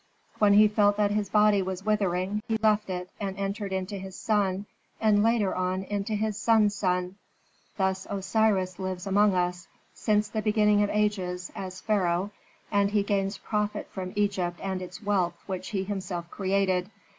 [0.39, 4.15] When he felt that his body was withering, he left it and entered into his
[4.15, 4.65] son,
[4.99, 7.17] and later on into his son's son.
[7.77, 12.31] "Thus Osiris lives among us, since the beginning of ages, as pharaoh,
[12.71, 16.89] and he gains profit from Egypt and its wealth which he himself created.